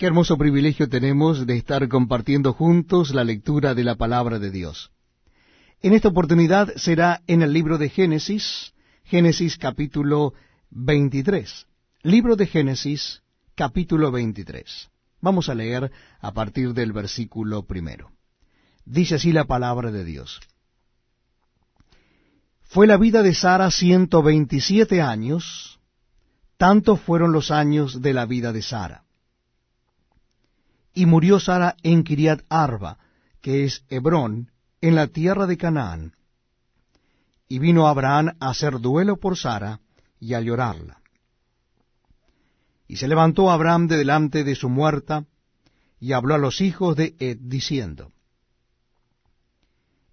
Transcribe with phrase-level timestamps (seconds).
[0.00, 4.90] Qué hermoso privilegio tenemos de estar compartiendo juntos la lectura de la palabra de Dios.
[5.82, 8.72] En esta oportunidad será en el libro de Génesis,
[9.04, 10.32] Génesis capítulo
[10.70, 11.66] 23.
[12.02, 13.20] Libro de Génesis,
[13.54, 14.88] capítulo 23.
[15.20, 18.10] Vamos a leer a partir del versículo primero.
[18.86, 20.40] Dice así la palabra de Dios.
[22.62, 25.78] Fue la vida de Sara ciento veintisiete años,
[26.56, 29.04] tanto fueron los años de la vida de Sara.
[30.92, 32.98] Y murió Sara en Kiriat Arba,
[33.40, 36.14] que es Hebrón, en la tierra de Canaán.
[37.48, 39.80] Y vino Abraham a hacer duelo por Sara
[40.18, 41.00] y a llorarla.
[42.86, 45.24] Y se levantó Abraham de delante de su muerta,
[46.00, 48.10] y habló a los hijos de Ed, diciendo,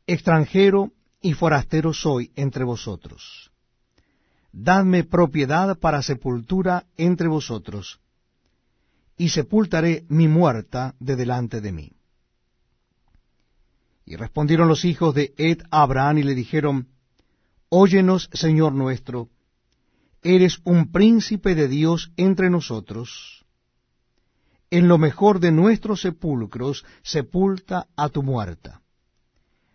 [0.06, 0.92] Extranjero
[1.22, 3.52] y forastero soy entre vosotros.
[4.52, 8.00] Dadme propiedad para sepultura entre vosotros,
[9.18, 11.92] y sepultaré mi muerta de delante de mí.
[14.06, 16.88] Y respondieron los hijos de Ed a Abraham y le dijeron,
[17.70, 19.30] Óyenos, Señor nuestro,
[20.22, 23.46] eres un príncipe de Dios entre nosotros.
[24.70, 28.82] En lo mejor de nuestros sepulcros sepulta a tu muerta.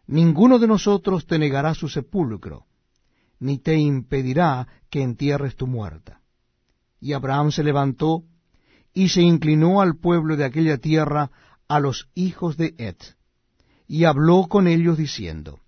[0.06, 2.66] Ninguno de nosotros te negará su sepulcro,
[3.40, 6.20] ni te impedirá que entierres tu muerta.
[7.00, 8.24] Y Abraham se levantó
[8.94, 11.30] y se inclinó al pueblo de aquella tierra,
[11.68, 12.96] a los hijos de Ed,
[13.86, 15.60] y habló con ellos diciendo,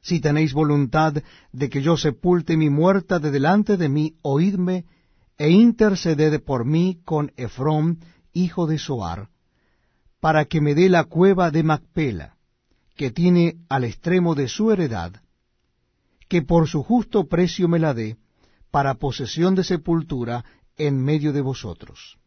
[0.00, 1.14] Si tenéis voluntad
[1.52, 4.84] de que yo sepulte mi muerta de delante de mí, oídme
[5.38, 7.98] e interceded por mí con Efrón,
[8.32, 9.28] hijo de Soar,
[10.20, 12.36] para que me dé la cueva de Macpela,
[12.94, 15.12] que tiene al extremo de su heredad,
[16.28, 18.16] que por su justo precio me la dé,
[18.70, 20.44] para posesión de sepultura
[20.76, 22.18] en medio de vosotros.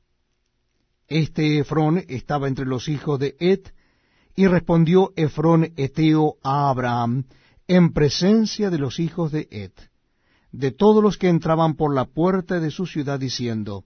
[1.08, 3.62] Este Efrón estaba entre los hijos de Ed,
[4.36, 7.26] y respondió Efrón Eteo a Abraham
[7.68, 9.74] en presencia de los hijos de Ed,
[10.52, 13.84] de todos los que entraban por la puerta de su ciudad, diciendo,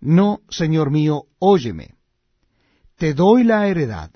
[0.00, 1.94] No, señor mío, óyeme,
[2.96, 4.10] te doy la heredad,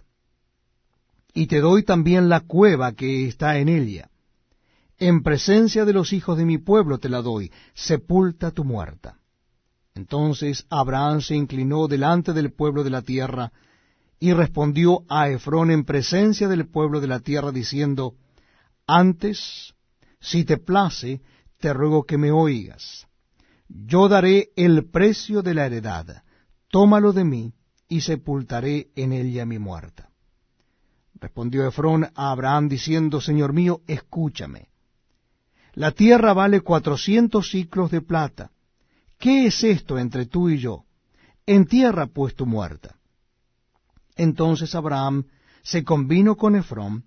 [1.32, 4.10] y te doy también la cueva que está en ella.
[4.98, 9.18] En presencia de los hijos de mi pueblo te la doy, sepulta tu muerta.
[9.96, 13.50] Entonces Abraham se inclinó delante del pueblo de la tierra,
[14.18, 18.14] y respondió a Efrón en presencia del pueblo de la tierra, diciendo,
[18.86, 19.74] Antes,
[20.20, 21.22] si te place,
[21.58, 23.06] te ruego que me oigas.
[23.68, 26.22] Yo daré el precio de la heredad,
[26.70, 27.54] tómalo de mí,
[27.88, 30.10] y sepultaré en ella mi muerta.
[31.14, 34.68] Respondió Efrón a Abraham diciendo, Señor mío, escúchame.
[35.72, 38.50] La tierra vale cuatrocientos ciclos de plata,
[39.18, 40.84] ¿qué es esto entre tú y yo?
[41.46, 42.96] Entierra pues tu muerta.
[44.16, 45.26] Entonces Abraham
[45.62, 47.04] se convino con Efrón,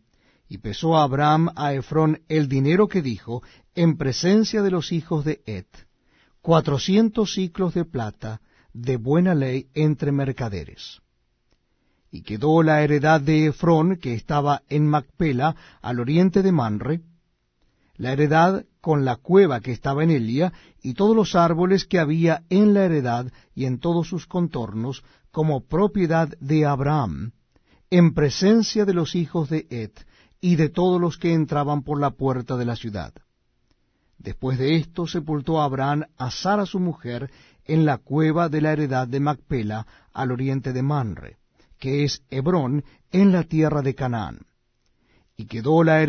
[0.48, 3.44] y pesó a Abraham a Efrón el dinero que dijo
[3.76, 5.68] en presencia de los hijos de Et,
[6.42, 8.42] cuatrocientos ciclos de plata
[8.74, 11.02] de buena ley entre mercaderes.
[12.12, 17.02] Y quedó la heredad de Efrón, que estaba en Macpela, al oriente de Manre,
[17.96, 22.44] la heredad con la cueva que estaba en Elia, y todos los árboles que había
[22.50, 27.32] en la heredad y en todos sus contornos, como propiedad de Abraham,
[27.90, 30.00] en presencia de los hijos de Et,
[30.42, 33.14] y de todos los que entraban por la puerta de la ciudad.
[34.18, 37.32] Después de esto sepultó Abraham a Sara su mujer
[37.66, 41.38] en la cueva de la heredad de Macpela, al oriente de Manre,
[41.78, 44.40] que es Hebrón, en la tierra de Canaán.
[45.38, 46.08] Y quedó la heredad